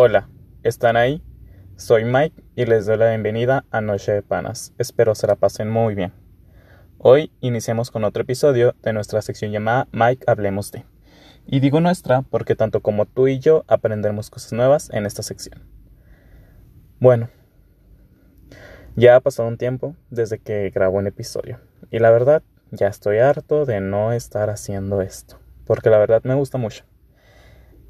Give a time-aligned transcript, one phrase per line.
[0.00, 0.28] Hola,
[0.62, 1.24] ¿están ahí?
[1.74, 4.72] Soy Mike y les doy la bienvenida a Noche de Panas.
[4.78, 6.12] Espero se la pasen muy bien.
[6.98, 10.84] Hoy iniciamos con otro episodio de nuestra sección llamada Mike Hablemos de.
[11.46, 15.64] Y digo nuestra porque tanto como tú y yo aprenderemos cosas nuevas en esta sección.
[17.00, 17.28] Bueno,
[18.94, 21.58] ya ha pasado un tiempo desde que grabo un episodio.
[21.90, 25.40] Y la verdad, ya estoy harto de no estar haciendo esto.
[25.66, 26.84] Porque la verdad me gusta mucho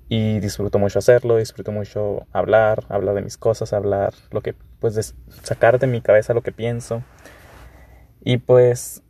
[0.08, 5.14] y disfruto mucho hacerlo, disfruto mucho hablar, hablar de mis cosas, hablar lo que, pues,
[5.42, 7.02] sacar de mi cabeza lo que pienso.
[8.24, 9.02] Y pues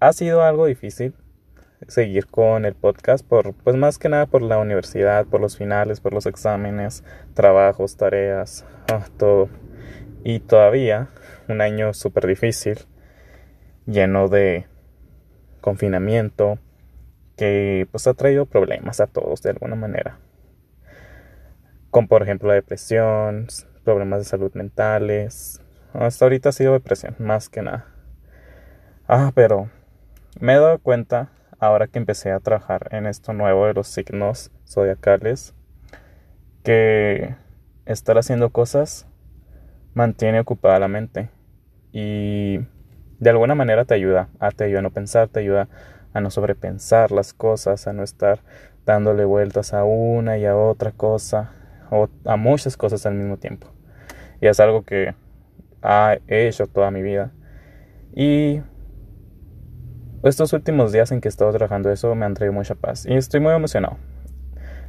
[0.00, 1.14] ha sido algo difícil
[1.86, 6.00] seguir con el podcast por, pues más que nada por la universidad, por los finales,
[6.00, 9.48] por los exámenes, trabajos, tareas, ah, todo.
[10.24, 11.08] Y todavía
[11.48, 12.78] un año súper difícil,
[13.86, 14.66] lleno de
[15.60, 16.58] confinamiento,
[17.36, 20.18] que pues ha traído problemas a todos de alguna manera
[21.98, 23.48] con por ejemplo la depresión,
[23.82, 25.60] problemas de salud mentales.
[25.92, 27.86] Hasta ahorita ha sido depresión, más que nada.
[29.08, 29.68] Ah, pero
[30.38, 34.52] me he dado cuenta, ahora que empecé a trabajar en esto nuevo de los signos
[34.64, 35.54] zodiacales,
[36.62, 37.34] que
[37.84, 39.08] estar haciendo cosas
[39.92, 41.30] mantiene ocupada la mente
[41.90, 42.60] y
[43.18, 45.68] de alguna manera te ayuda, a, te ayuda a no pensar, te ayuda
[46.12, 48.38] a no sobrepensar las cosas, a no estar
[48.86, 51.57] dándole vueltas a una y a otra cosa,
[51.90, 53.68] o a muchas cosas al mismo tiempo.
[54.40, 55.14] Y es algo que
[55.82, 57.32] he hecho toda mi vida.
[58.14, 58.60] Y
[60.22, 63.06] estos últimos días en que he estado trabajando eso me han traído mucha paz.
[63.06, 63.96] Y estoy muy emocionado.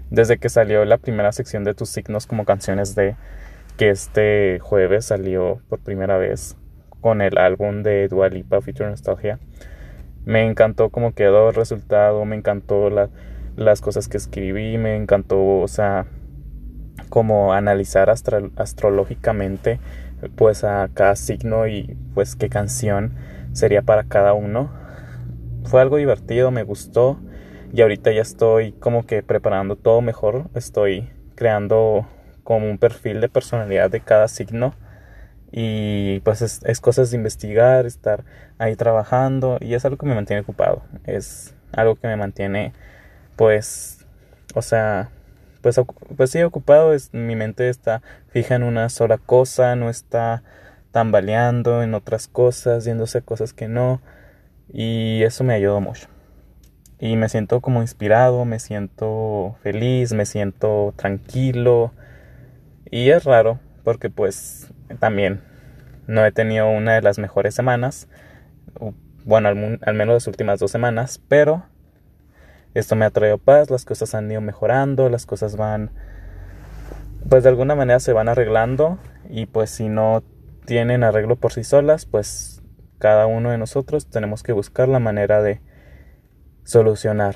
[0.09, 3.15] Desde que salió la primera sección de tus signos como canciones de
[3.77, 6.57] que este jueves salió por primera vez
[6.99, 9.39] con el álbum de Dua Lipa Future Nostalgia.
[10.25, 12.89] Me encantó cómo quedó el resultado, me encantó
[13.55, 16.07] las cosas que escribí, me encantó, o sea,
[17.09, 19.79] como analizar astrológicamente
[20.35, 23.13] pues a cada signo y pues qué canción
[23.53, 24.71] sería para cada uno.
[25.63, 27.19] Fue algo divertido, me gustó
[27.73, 32.07] y ahorita ya estoy como que preparando todo mejor, estoy creando
[32.43, 34.73] como un perfil de personalidad de cada signo
[35.51, 38.23] y pues es, es cosas de investigar, estar
[38.57, 42.73] ahí trabajando y es algo que me mantiene ocupado, es algo que me mantiene
[43.35, 44.05] pues,
[44.53, 45.11] o sea,
[45.61, 45.79] pues,
[46.15, 50.43] pues sí, ocupado, es, mi mente está fija en una sola cosa, no está
[50.91, 54.01] tambaleando en otras cosas, yéndose cosas que no,
[54.71, 56.07] y eso me ayudó mucho.
[56.99, 61.93] Y me siento como inspirado, me siento feliz, me siento tranquilo,
[62.89, 65.41] y es raro, porque pues también
[66.07, 68.07] no he tenido una de las mejores semanas,
[69.25, 71.65] bueno, al, al menos las últimas dos semanas, pero
[72.73, 75.91] esto me ha traído paz, las cosas han ido mejorando, las cosas van,
[77.29, 78.99] pues de alguna manera se van arreglando
[79.29, 80.23] y pues si no
[80.65, 82.61] tienen arreglo por sí solas, pues
[82.99, 85.61] cada uno de nosotros tenemos que buscar la manera de
[86.63, 87.35] solucionar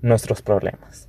[0.00, 1.08] nuestros problemas.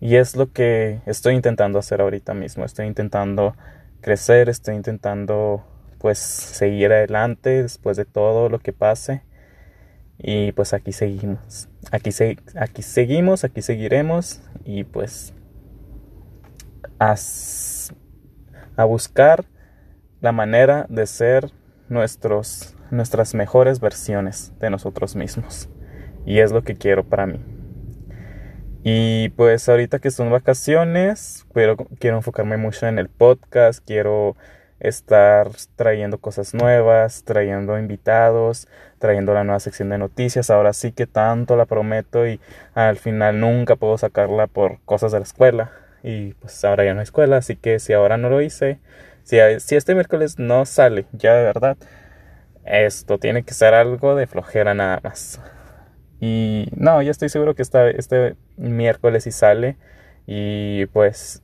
[0.00, 2.64] Y es lo que estoy intentando hacer ahorita mismo.
[2.64, 3.56] Estoy intentando
[4.00, 5.64] crecer, estoy intentando
[5.98, 9.24] pues seguir adelante después de todo lo que pase.
[10.18, 11.68] Y pues aquí seguimos.
[11.90, 12.10] Aquí,
[12.56, 14.40] aquí seguimos, aquí seguiremos.
[14.64, 15.34] Y pues
[16.98, 17.14] a,
[18.76, 19.44] a buscar
[20.20, 21.50] la manera de ser
[21.88, 25.68] nuestros, nuestras mejores versiones de nosotros mismos.
[26.24, 27.40] Y es lo que quiero para mí.
[28.82, 34.36] Y pues ahorita que son vacaciones, pero quiero enfocarme mucho en el podcast, quiero
[34.80, 40.50] estar trayendo cosas nuevas, trayendo invitados, trayendo la nueva sección de noticias.
[40.50, 42.40] Ahora sí que tanto la prometo y
[42.74, 45.72] al final nunca puedo sacarla por cosas de la escuela.
[46.02, 48.78] Y pues ahora ya no hay escuela, así que si ahora no lo hice,
[49.24, 51.76] si, si este miércoles no sale ya de verdad,
[52.64, 55.40] esto tiene que ser algo de flojera nada más.
[56.20, 59.76] Y no, ya estoy seguro que esta, este miércoles sí sale.
[60.26, 61.42] Y pues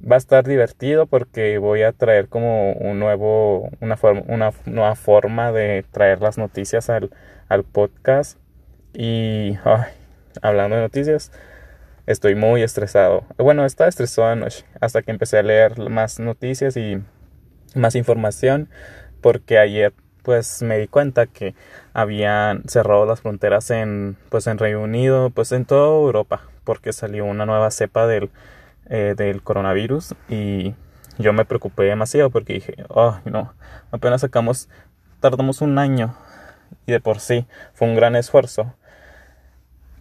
[0.00, 4.94] va a estar divertido porque voy a traer como un nuevo, una, forma, una nueva
[4.94, 7.10] forma de traer las noticias al,
[7.48, 8.38] al podcast.
[8.94, 9.56] Y
[10.42, 11.32] hablando de noticias,
[12.06, 13.24] estoy muy estresado.
[13.36, 17.02] Bueno, estaba estresado anoche hasta que empecé a leer más noticias y
[17.74, 18.68] más información
[19.20, 19.92] porque ayer
[20.22, 21.54] pues me di cuenta que
[21.94, 27.24] habían cerrado las fronteras en pues en Reino Unido, pues en toda Europa, porque salió
[27.24, 28.30] una nueva cepa del
[28.88, 30.74] eh, del coronavirus y
[31.18, 33.52] yo me preocupé demasiado porque dije, oh, no,
[33.90, 34.68] apenas sacamos,
[35.20, 36.14] tardamos un año
[36.86, 38.72] y de por sí fue un gran esfuerzo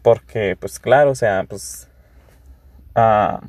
[0.01, 1.89] porque pues claro, o sea, pues
[2.95, 3.41] ah,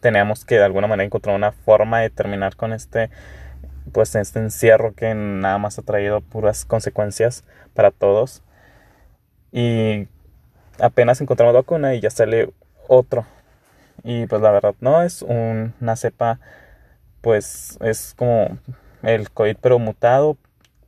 [0.00, 3.10] teníamos que de alguna manera encontrar una forma de terminar con este
[3.92, 7.44] pues este encierro que nada más ha traído puras consecuencias
[7.74, 8.42] para todos.
[9.52, 10.08] Y
[10.80, 12.52] apenas encontramos vacuna y ya sale
[12.88, 13.26] otro
[14.04, 16.38] y pues la verdad no es una cepa
[17.20, 18.58] pues es como
[19.02, 20.36] el COVID pero mutado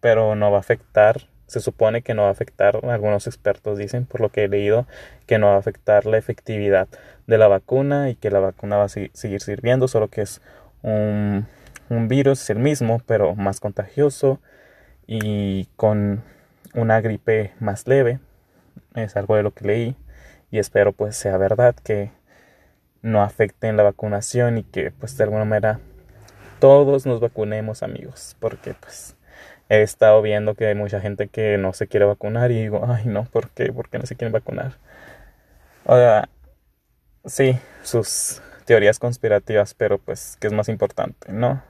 [0.00, 4.04] pero no va a afectar se supone que no va a afectar, algunos expertos dicen,
[4.04, 4.86] por lo que he leído,
[5.26, 6.88] que no va a afectar la efectividad
[7.26, 10.42] de la vacuna y que la vacuna va a seguir sirviendo, solo que es
[10.82, 11.46] un,
[11.88, 14.40] un virus, el mismo, pero más contagioso
[15.06, 16.22] y con
[16.74, 18.20] una gripe más leve.
[18.94, 19.96] Es algo de lo que leí
[20.50, 22.10] y espero pues sea verdad que
[23.02, 25.80] no afecten la vacunación y que pues de alguna manera
[26.58, 29.16] todos nos vacunemos amigos porque pues
[29.68, 33.04] he estado viendo que hay mucha gente que no se quiere vacunar y digo, ay
[33.06, 33.72] no, ¿por qué?
[33.72, 34.78] ¿Por qué no se quieren vacunar?
[35.84, 36.28] O sea,
[37.24, 41.32] sí, sus teorías conspirativas, pero pues, ¿qué es más importante?
[41.32, 41.62] ¿No?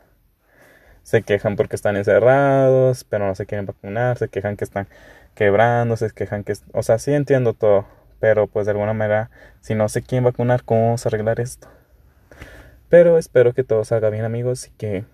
[1.04, 4.88] Se quejan porque están encerrados, pero no se quieren vacunar, se quejan que están
[5.36, 6.54] quebrando, se quejan que...
[6.72, 7.86] O sea, sí entiendo todo,
[8.20, 9.30] pero pues de alguna manera,
[9.60, 11.68] si no se quieren vacunar, ¿cómo vamos a arreglar esto?
[12.88, 15.04] Pero espero que todo salga bien amigos y que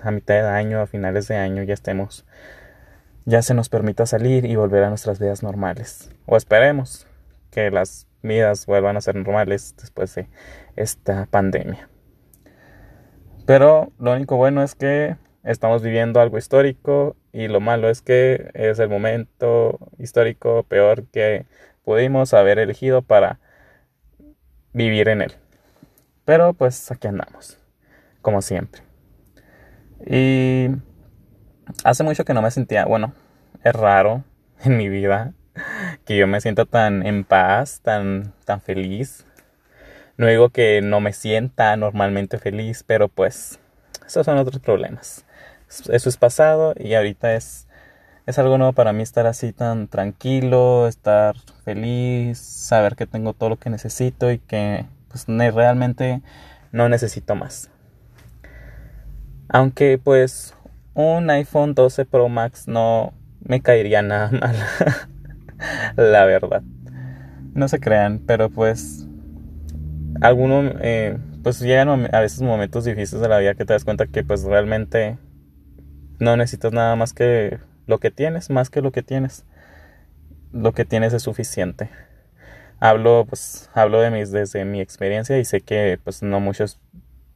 [0.00, 2.24] a mitad de año, a finales de año, ya estemos,
[3.24, 6.10] ya se nos permita salir y volver a nuestras vidas normales.
[6.26, 7.06] O esperemos
[7.50, 10.28] que las vidas vuelvan a ser normales después de
[10.76, 11.88] esta pandemia.
[13.46, 18.50] Pero lo único bueno es que estamos viviendo algo histórico y lo malo es que
[18.54, 21.46] es el momento histórico peor que
[21.86, 23.38] pudimos haber elegido para
[24.72, 25.36] vivir en él.
[26.24, 27.58] Pero pues aquí andamos,
[28.22, 28.82] como siempre.
[30.04, 30.66] Y
[31.84, 33.14] hace mucho que no me sentía, bueno,
[33.62, 34.24] es raro
[34.64, 35.32] en mi vida
[36.04, 39.24] que yo me sienta tan en paz, tan, tan feliz.
[40.16, 43.60] No digo que no me sienta normalmente feliz, pero pues
[44.04, 45.24] esos son otros problemas.
[45.68, 47.65] Eso es pasado y ahorita es,
[48.26, 53.50] es algo nuevo para mí estar así tan tranquilo, estar feliz, saber que tengo todo
[53.50, 56.22] lo que necesito y que pues realmente
[56.72, 57.70] no necesito más.
[59.48, 60.54] Aunque pues
[60.94, 64.56] un iPhone 12 Pro Max no me caería nada mal.
[65.96, 66.62] la verdad.
[67.54, 69.06] No se crean, pero pues
[70.20, 74.08] algunos eh, pues llegan a veces momentos difíciles de la vida que te das cuenta
[74.08, 75.16] que pues realmente
[76.18, 79.44] no necesitas nada más que lo que tienes, más que lo que tienes.
[80.52, 81.90] Lo que tienes es suficiente.
[82.78, 86.78] Hablo pues hablo de mis desde mi experiencia y sé que pues no muchos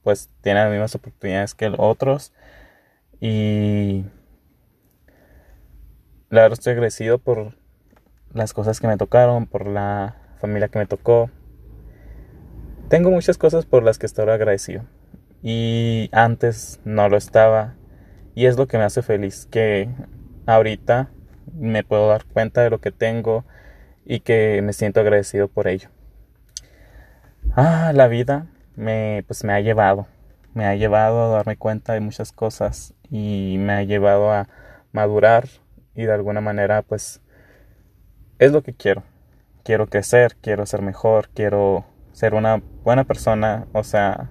[0.02, 2.32] pues tienen las mismas oportunidades que otros
[3.20, 4.04] y
[6.28, 7.54] la verdad estoy agradecido por
[8.32, 11.30] las cosas que me tocaron, por la familia que me tocó.
[12.88, 14.84] Tengo muchas cosas por las que estoy agradecido
[15.42, 17.74] y antes no lo estaba
[18.34, 19.88] y es lo que me hace feliz que
[20.50, 21.10] ahorita
[21.54, 23.44] me puedo dar cuenta de lo que tengo
[24.04, 25.88] y que me siento agradecido por ello.
[27.54, 30.06] Ah, la vida me, pues me ha llevado,
[30.54, 34.48] me ha llevado a darme cuenta de muchas cosas y me ha llevado a
[34.92, 35.48] madurar
[35.94, 37.20] y de alguna manera pues
[38.38, 39.02] es lo que quiero.
[39.62, 44.30] Quiero crecer, quiero ser mejor, quiero ser una buena persona, o sea,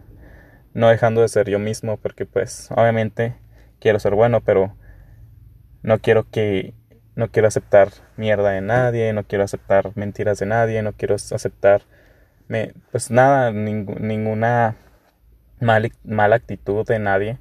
[0.74, 3.35] no dejando de ser yo mismo porque pues obviamente
[3.80, 4.76] quiero ser bueno, pero
[5.83, 6.74] no quiero que
[7.16, 11.81] no quiero aceptar mierda de nadie, no quiero aceptar mentiras de nadie, no quiero aceptar
[12.50, 14.76] me, pues nada, ninguna
[15.62, 17.38] mal, mala actitud de nadie.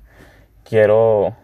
[0.64, 1.34] Quiero,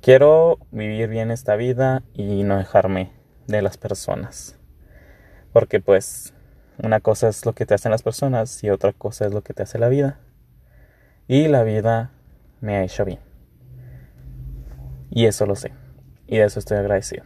[0.00, 3.12] quiero vivir bien esta vida y no dejarme
[3.48, 4.56] de las personas.
[5.52, 6.32] Porque pues
[6.80, 9.52] una cosa es lo que te hacen las personas y otra cosa es lo que
[9.52, 10.20] te hace la vida.
[11.26, 12.12] Y la vida
[12.60, 13.27] me ha hecho bien.
[15.10, 15.72] Y eso lo sé.
[16.26, 17.24] Y de eso estoy agradecido.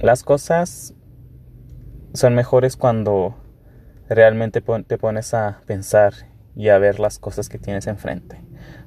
[0.00, 0.94] Las cosas
[2.12, 3.36] son mejores cuando
[4.08, 6.14] realmente te pones a pensar
[6.54, 8.40] y a ver las cosas que tienes enfrente.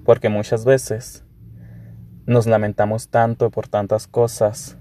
[0.06, 1.26] Porque muchas veces
[2.26, 4.78] nos lamentamos tanto por tantas cosas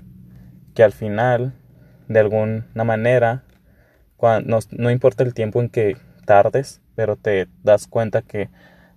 [0.75, 1.55] que al final,
[2.09, 3.45] de alguna manera,
[4.21, 8.50] no, no importa el tiempo en que tardes, pero te das cuenta que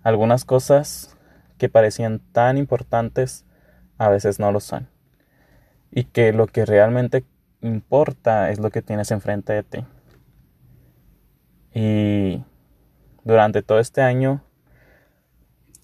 [0.04, 1.16] algunas cosas
[1.58, 3.46] que parecían tan importantes
[4.00, 4.90] a veces no lo son.
[5.92, 7.26] Y que lo que realmente
[7.62, 9.86] importa es lo que tienes enfrente de ti.
[11.74, 12.44] Y
[13.24, 14.44] durante todo este año,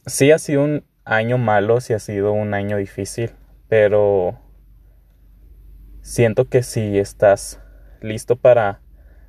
[0.07, 3.31] sí ha sido un año malo, sí ha sido un año difícil,
[3.67, 4.39] pero
[6.01, 7.60] siento que si estás
[8.01, 8.81] listo para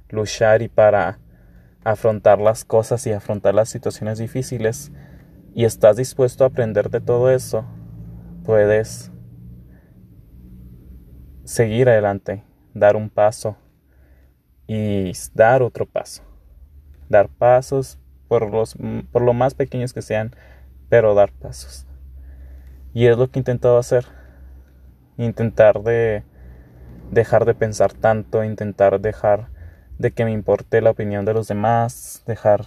[0.08, 1.18] luchar y para
[1.84, 4.92] afrontar las cosas y afrontar las situaciones difíciles
[5.54, 7.64] y estás dispuesto a aprender de todo eso,
[8.46, 9.10] puedes
[11.44, 13.56] seguir adelante, dar un paso
[14.68, 16.22] y dar otro paso.
[17.08, 17.98] Dar pasos
[18.28, 18.76] por, los,
[19.10, 20.34] por lo más pequeños que sean,
[20.88, 21.86] pero dar pasos.
[22.94, 24.06] Y es lo que he intentado hacer.
[25.16, 26.22] Intentar de
[27.10, 29.48] dejar de pensar tanto, intentar dejar
[29.98, 32.64] de que me importe la opinión de los demás, dejar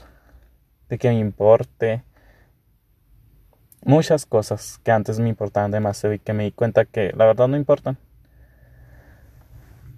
[0.89, 2.03] de que me importe
[3.83, 7.47] muchas cosas que antes me importaban demasiado y que me di cuenta que la verdad
[7.47, 7.97] no importan.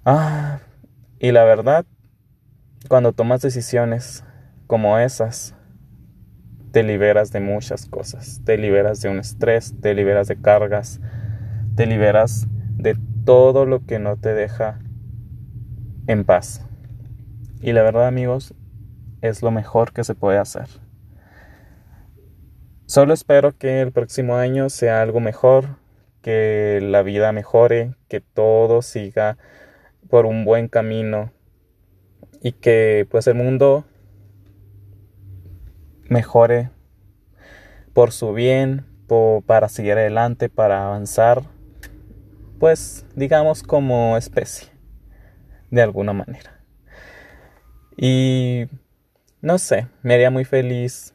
[0.06, 0.60] Ah,
[1.20, 1.86] y la verdad,
[2.88, 4.24] cuando tomas decisiones
[4.68, 5.56] como esas,
[6.72, 8.42] te liberas de muchas cosas.
[8.46, 11.00] Te liberas de un estrés, te liberas de cargas,
[11.76, 12.48] te liberas
[12.78, 14.80] de todo lo que no te deja
[16.08, 16.66] en paz.
[17.62, 18.56] Y la verdad amigos,
[19.22, 20.68] es lo mejor que se puede hacer.
[22.92, 25.78] Solo espero que el próximo año sea algo mejor,
[26.22, 29.38] que la vida mejore, que todo siga
[30.10, 31.32] por un buen camino
[32.42, 33.86] y que pues el mundo
[36.10, 36.70] mejore
[37.94, 38.86] por su bien,
[39.46, 41.44] para seguir adelante, para avanzar,
[42.60, 44.68] pues digamos como especie,
[45.70, 46.60] de alguna manera.
[47.96, 48.66] Y
[49.40, 51.14] no sé, me haría muy feliz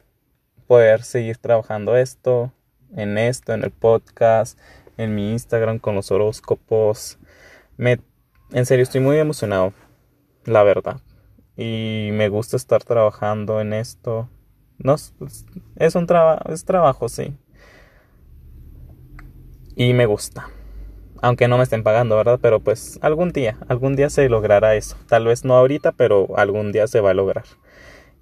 [0.67, 2.51] poder seguir trabajando esto,
[2.95, 4.59] en esto, en el podcast,
[4.97, 7.17] en mi Instagram con los horóscopos.
[7.77, 7.99] Me,
[8.51, 9.73] en serio, estoy muy emocionado,
[10.45, 11.01] la verdad.
[11.55, 14.29] Y me gusta estar trabajando en esto.
[14.77, 14.95] No,
[15.77, 17.35] es un trabajo, es trabajo, sí.
[19.75, 20.49] Y me gusta.
[21.21, 22.39] Aunque no me estén pagando, ¿verdad?
[22.41, 24.97] Pero pues algún día, algún día se logrará eso.
[25.07, 27.45] Tal vez no ahorita, pero algún día se va a lograr.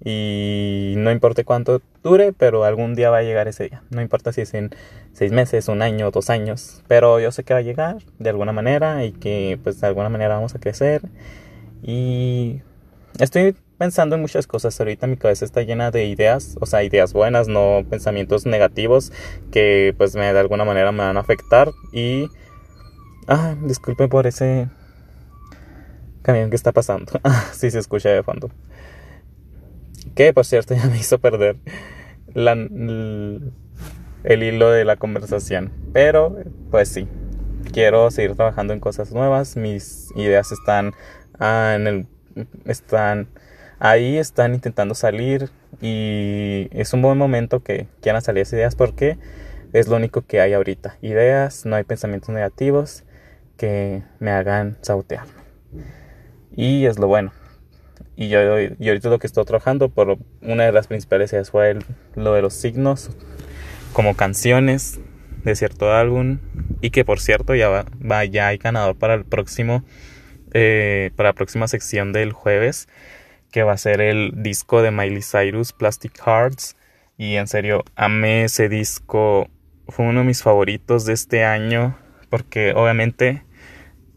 [0.04, 3.82] Y no importa cuánto dure, pero algún día va a llegar ese día.
[3.90, 4.70] No importa si es en
[5.12, 6.82] seis meses, un año, dos años.
[6.86, 10.08] Pero yo sé que va a llegar de alguna manera y que pues de alguna
[10.08, 11.02] manera vamos a crecer.
[11.82, 12.62] Y
[13.18, 14.78] estoy pensando en muchas cosas.
[14.78, 19.12] Ahorita mi cabeza está llena de ideas, o sea, ideas buenas, no pensamientos negativos
[19.50, 21.70] que pues me, de alguna manera me van a afectar.
[21.92, 22.28] Y...
[23.28, 24.68] Ah, disculpen por ese
[26.22, 27.12] camión que está pasando.
[27.52, 28.50] sí se escucha de fondo.
[30.14, 31.56] Que por cierto ya me hizo perder
[32.34, 33.52] el
[34.42, 35.72] hilo de la conversación.
[35.92, 36.36] Pero
[36.70, 37.08] pues sí,
[37.72, 39.56] quiero seguir trabajando en cosas nuevas.
[39.56, 40.92] Mis ideas están
[41.38, 42.06] ah, en el
[42.66, 43.28] están
[43.78, 49.18] ahí, están intentando salir y es un buen momento que quieran salir esas ideas porque
[49.72, 50.96] es lo único que hay ahorita.
[51.02, 53.04] Ideas, no hay pensamientos negativos
[53.56, 55.24] que me hagan sautear.
[56.54, 57.32] Y es lo bueno.
[58.16, 61.78] Y yo, ahorita lo que estoy trabajando por una de las principales ideas fue
[62.14, 63.10] lo de los signos
[63.92, 64.98] como canciones
[65.44, 66.38] de cierto álbum
[66.80, 69.84] y que por cierto ya va, ya hay ganador para el próximo
[70.52, 72.88] eh, para la próxima sección del jueves
[73.52, 76.76] que va a ser el disco de Miley Cyrus Plastic Hearts
[77.16, 79.48] y en serio amé ese disco
[79.88, 81.96] fue uno de mis favoritos de este año
[82.28, 83.44] porque obviamente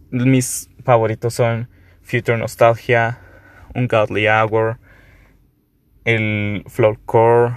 [0.10, 1.70] mis favoritos son
[2.02, 3.20] Future Nostalgia
[3.76, 4.80] Ungodly Hour,
[6.06, 6.64] el
[7.06, 7.56] Core,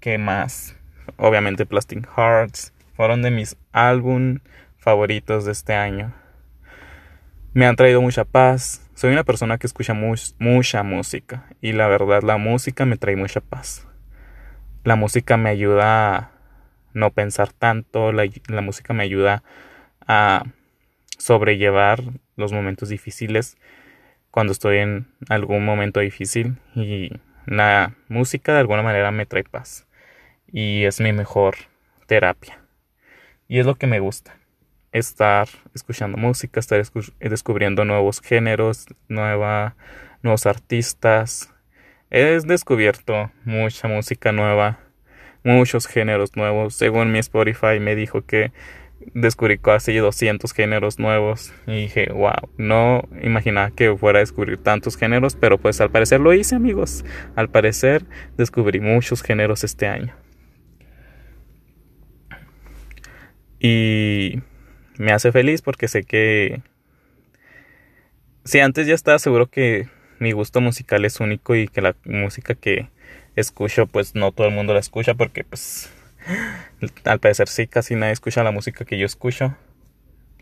[0.00, 0.76] ¿qué más?
[1.16, 4.38] Obviamente Plastic Hearts, fueron de mis álbum
[4.76, 6.14] favoritos de este año.
[7.54, 8.88] Me han traído mucha paz.
[8.94, 13.40] Soy una persona que escucha mucha música y la verdad la música me trae mucha
[13.40, 13.86] paz.
[14.84, 16.30] La música me ayuda a
[16.94, 19.42] no pensar tanto, la música me ayuda
[20.06, 20.44] a
[21.18, 22.02] sobrellevar
[22.36, 23.56] los momentos difíciles
[24.38, 27.10] cuando estoy en algún momento difícil y
[27.44, 29.88] la música de alguna manera me trae paz
[30.46, 31.56] y es mi mejor
[32.06, 32.56] terapia.
[33.48, 34.38] Y es lo que me gusta
[34.92, 36.80] estar escuchando música estar
[37.18, 39.74] descubriendo nuevos géneros nueva,
[40.22, 41.52] nuevos artistas.
[42.08, 44.78] He descubierto mucha música nueva
[45.42, 46.74] muchos géneros nuevos.
[46.74, 48.52] Según mi Spotify me dijo que
[49.14, 54.96] descubrí casi 200 géneros nuevos y dije, wow, no imaginaba que fuera a descubrir tantos
[54.96, 57.04] géneros, pero pues al parecer lo hice amigos,
[57.36, 58.04] al parecer
[58.36, 60.14] descubrí muchos géneros este año.
[63.60, 64.40] Y
[64.98, 66.62] me hace feliz porque sé que
[68.44, 69.88] si antes ya estaba seguro que
[70.18, 72.88] mi gusto musical es único y que la música que
[73.36, 75.92] escucho pues no todo el mundo la escucha porque pues
[77.04, 79.56] al parecer sí, casi nadie escucha la música que yo escucho.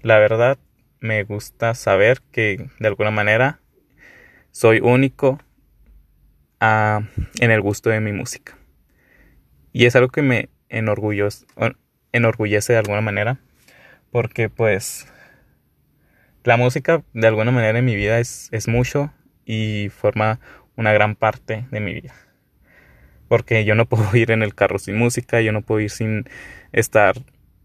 [0.02, 0.58] La verdad,
[1.00, 3.60] me gusta saber que de alguna manera
[4.50, 5.38] soy único
[6.60, 8.56] en el gusto de mi música.
[9.72, 11.44] Y es algo que me enorgullece,
[12.72, 13.38] de alguna manera,
[14.10, 15.06] porque pues
[16.44, 19.12] la música de alguna manera en mi vida es mucho
[19.44, 20.40] y forma
[20.76, 22.14] una gran parte de mi vida.
[23.28, 26.28] Porque yo no puedo ir en el carro sin música, yo no puedo ir sin
[26.72, 27.16] estar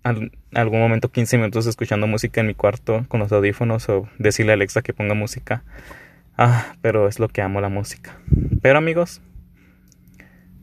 [0.03, 4.53] en algún momento 15 minutos escuchando música en mi cuarto con los audífonos o decirle
[4.53, 5.63] a Alexa que ponga música.
[6.37, 8.17] Ah, pero es lo que amo la música.
[8.61, 9.21] Pero amigos,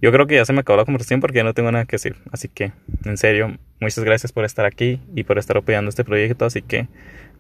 [0.01, 1.97] yo creo que ya se me acabó la conversación porque ya no tengo nada que
[1.97, 2.17] decir.
[2.33, 2.73] Así que,
[3.05, 6.45] en serio, muchas gracias por estar aquí y por estar apoyando este proyecto.
[6.45, 6.89] Así que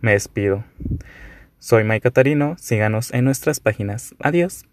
[0.00, 0.64] me despido.
[1.58, 2.56] Soy Mike Catarino.
[2.58, 4.14] Síganos en nuestras páginas.
[4.20, 4.67] Adiós.